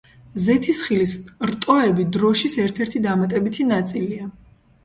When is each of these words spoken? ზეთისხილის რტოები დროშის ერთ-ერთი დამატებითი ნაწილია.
ზეთისხილის 0.43 1.13
რტოები 1.51 2.07
დროშის 2.17 2.57
ერთ-ერთი 2.65 3.03
დამატებითი 3.07 3.71
ნაწილია. 3.77 4.31